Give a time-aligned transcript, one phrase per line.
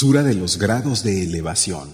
[0.00, 1.92] Sura de los grados de elevación.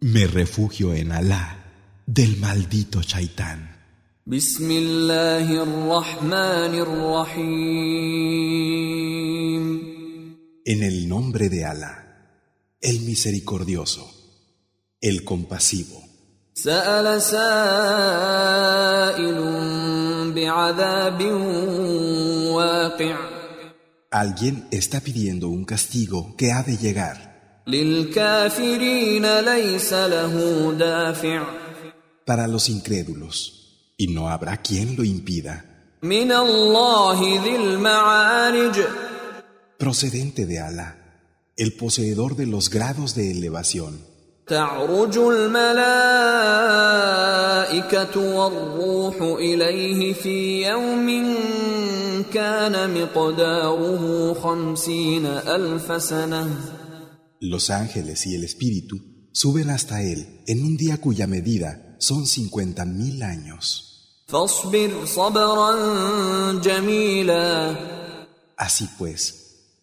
[0.00, 1.64] Me refugio en Alá
[2.06, 3.76] del maldito Shaitán.
[10.64, 12.40] En el nombre de Alá,
[12.80, 14.10] el misericordioso,
[15.02, 16.02] el compasivo.
[24.10, 27.62] Alguien está pidiendo un castigo que ha de llegar.
[32.24, 35.64] Para los incrédulos, y no habrá quien lo impida.
[39.78, 40.96] Procedente de Alá,
[41.56, 44.15] el poseedor de los grados de elevación.
[44.47, 45.65] تعرج الملائكة
[48.37, 51.35] والروح إليه في يوم
[52.33, 56.47] كان مقداره خمسين ألف سنة
[57.43, 58.95] Los ángeles y el espíritu
[59.31, 63.87] suben hasta él en un día cuya medida son cincuenta mil años.
[64.27, 65.71] فاصبر صبرا
[66.63, 67.75] جميلا
[68.57, 69.21] Así pues,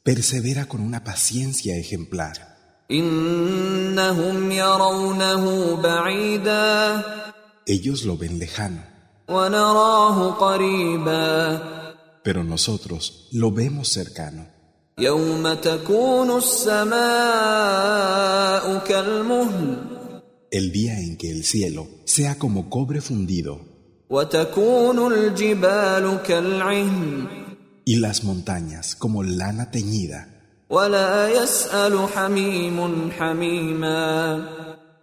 [0.05, 2.52] persevera con una paciencia ejemplar.
[7.66, 8.84] Ellos lo ven lejano.
[12.24, 14.48] Pero nosotros lo vemos cercano.
[20.52, 23.62] El día en que el cielo sea como cobre fundido.
[27.86, 30.33] Y las montañas como lana teñida.
[30.71, 34.49] ولا يسأل حميم حميما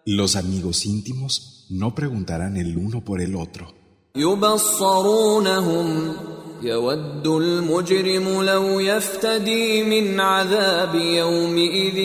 [0.07, 3.73] Los amigos íntimos no preguntarán el uno por el otro.
[4.15, 6.13] يبصرونهم
[6.61, 11.99] يود المجرم لو يفتدي من عذاب يومئذ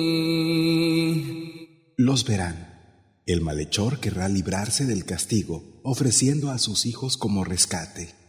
[0.00, 1.24] ببنيه
[1.98, 2.56] Los verán.
[3.26, 8.23] El malhechor querrá librarse del castigo, ofreciendo a sus hijos como rescate, وصاحبته وأخيه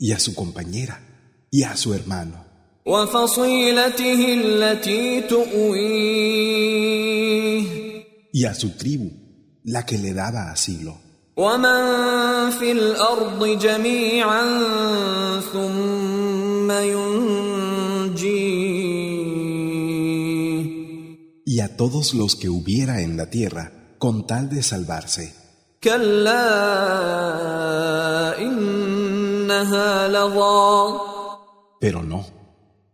[0.00, 1.00] y a su compañera,
[1.50, 2.50] y a su hermano,
[2.86, 6.20] وفصيلته التي تؤويه
[8.32, 9.10] y a su tribu,
[9.64, 10.96] la que le daba asilo,
[11.36, 14.42] ومن في الأرض جميعا
[15.52, 18.30] ثم ينجيه
[21.46, 25.35] y a todos los que hubiera en la tierra, con tal de salvarse.
[31.79, 32.25] Pero no,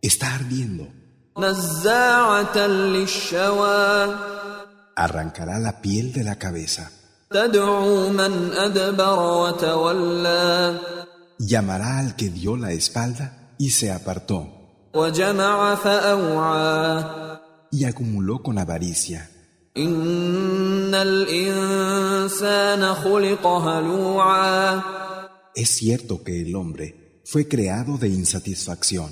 [0.00, 0.88] está ardiendo.
[4.94, 6.90] Arrancará la piel de la cabeza.
[11.38, 14.46] Llamará al que dio la espalda y se apartó.
[17.70, 19.30] Y acumuló con avaricia.
[25.54, 29.10] Es cierto que el hombre fue creado de insatisfacción.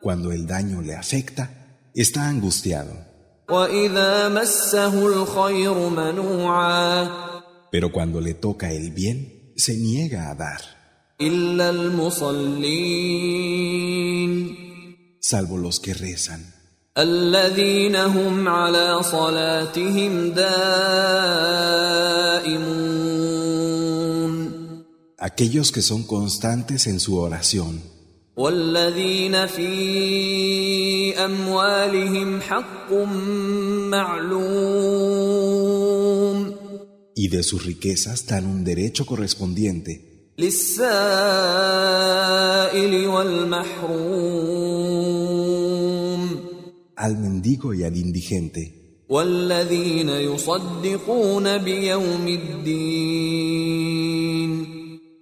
[0.00, 1.50] Cuando el daño le afecta,
[1.94, 2.92] está angustiado.
[7.70, 10.60] Pero cuando le toca el bien, se niega a dar.
[15.20, 16.55] Salvo los que rezan
[16.97, 21.71] الذين هم على صلاتهم دائمون
[25.21, 27.79] aquellos que son constantes en su oración,
[28.37, 32.91] والذين في أموالهم حق
[33.91, 35.21] معلوم
[37.15, 40.01] y de sus riquezas dan un derecho correspondiente
[40.37, 41.01] للسائل
[43.07, 44.34] والمحروم
[46.95, 53.81] al mendigo y al indigente, والذين يصدقون بيوم الدين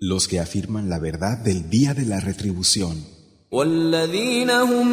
[0.01, 3.03] los que afirman la verdad del día de la retribución,
[3.51, 4.87] والذين هم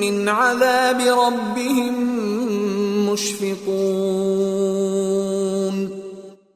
[0.00, 1.94] من عذاب ربهم
[3.10, 4.64] مشفقون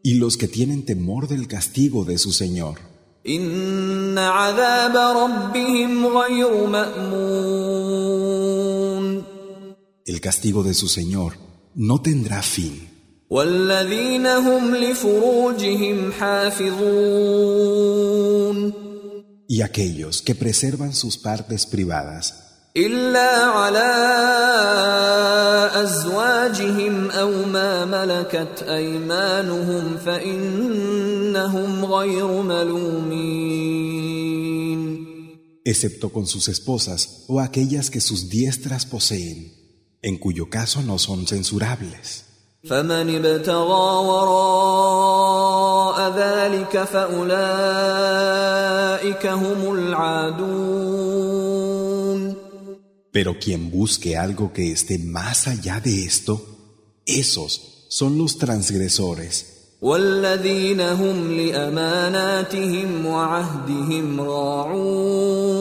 [0.05, 2.79] y los que tienen temor del castigo de su Señor.
[3.27, 7.92] إن عذاب ربهم غير مأمون
[10.06, 11.35] El castigo de su Señor
[11.75, 12.89] no tendrá fin.
[13.31, 17.69] والذين هم لفروجهم حافظون
[19.50, 22.35] Y aquellos que preservan sus partes privadas,
[22.77, 23.91] إلا على
[25.75, 33.79] أزواجهم أو ما ملكت أيمانهم فإنهم غير ملومين
[35.65, 39.53] excepto con sus esposas o aquellas que sus diestras poseen,
[40.03, 42.25] en cuyo caso no son censurables.
[42.65, 47.37] فمن ابتغى وراء ذلك فأولئك
[49.27, 51.29] هم العادون
[53.11, 56.45] Pero quien busque algo que esté más allá de esto,
[57.06, 59.47] esos son los transgresores.
[59.83, 65.52] والذين هم لأماناتهم وعهدهم راعون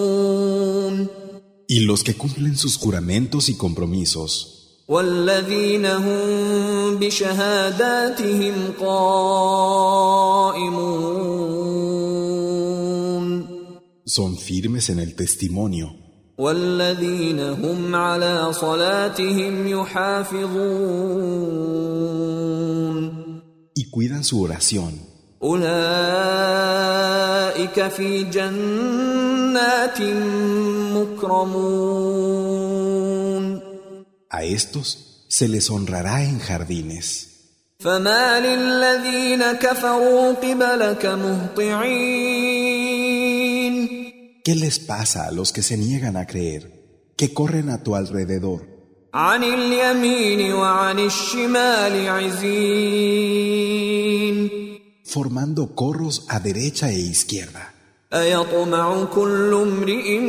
[1.71, 4.57] Y los que cumplen sus juramentos y compromisos,
[4.87, 10.27] والذين هم بشهاداتهم قائمون
[14.05, 15.87] son firmes en el testimonio,
[16.37, 21.07] والذين هم على صلاتهم يحافظون
[23.75, 24.93] y cuidan su oración.
[25.43, 25.67] أولئك
[27.87, 28.23] في
[29.51, 30.01] جنات
[32.37, 32.47] مكرمون
[34.29, 34.87] A estos
[35.37, 37.27] se les honrará en jardines.
[37.79, 42.17] فما للذين كفروا قبلك مهطعين
[44.43, 46.61] ¿Qué les pasa a los que se niegan a creer,
[47.17, 48.61] que corren a tu alrededor,
[49.13, 53.37] عن اليمين وعن الشمال عزين
[55.03, 57.73] formando corros a derecha e izquierda?
[58.13, 60.19] أيطمع كل امرئ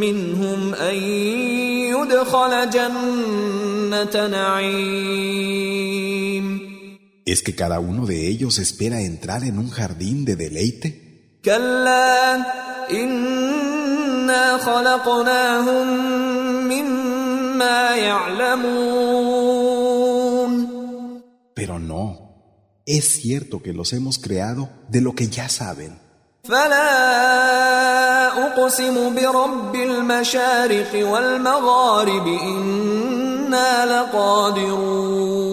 [0.00, 0.94] منهم أن
[1.94, 5.92] يدخل جنة نعيم
[7.24, 10.98] ¿Es que cada uno de ellos espera entrar en un jardín de deleite?
[11.44, 12.34] كلا
[12.90, 15.86] إنا خلقناهم
[16.68, 19.52] مما يعلمون
[21.54, 22.04] Pero no,
[22.86, 25.98] es cierto que los hemos creado de lo que ya saben.
[26.46, 26.86] فلا
[28.46, 35.52] أقسم برب المشارق والمغارب إنا لقادرون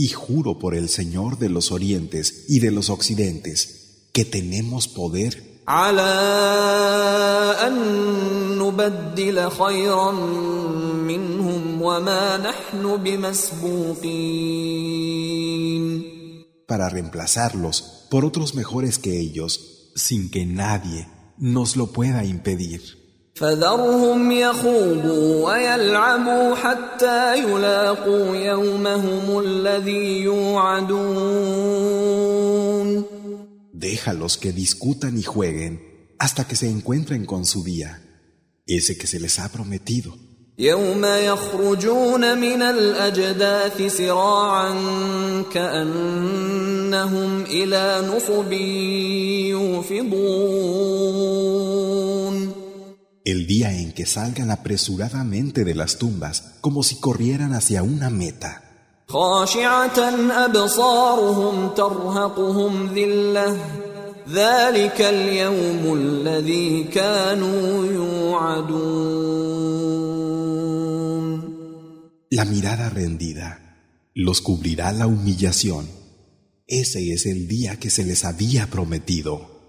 [0.00, 5.42] Y juro por el Señor de los orientes y de los occidentes que tenemos poder
[5.68, 6.12] على
[7.66, 7.74] أن
[8.58, 10.10] نبدل خيرا
[11.10, 15.01] منهم وما نحن بمسبوقين
[16.72, 21.08] para reemplazarlos por otros mejores que ellos, sin que nadie
[21.38, 22.98] nos lo pueda impedir.
[23.38, 31.48] فذرهم يخوضوا ويلعبوا حتى يلاقوا يومهم الذي يوعدون
[33.72, 35.80] Déjalos que discutan y jueguen
[36.18, 38.02] hasta que se encuentren con su día,
[38.66, 40.16] ese que se les ha prometido.
[40.59, 44.73] يوم يخرجون من الأجداث سراعا
[45.53, 48.51] كأنهم إلى نصب
[49.49, 50.93] يوفضون
[53.25, 58.59] El día en que salgan apresuradamente de las tumbas como si corrieran hacia una meta.
[59.07, 59.99] خاشعة
[60.45, 63.57] أبصارهم ترهقهم ذلة
[64.28, 69.08] ذلك اليوم الذي كانوا يوعدون
[72.30, 73.48] La mirada rendida
[74.14, 75.88] los cubrirá la humillación.
[76.66, 79.61] Ese es el día que se les había prometido.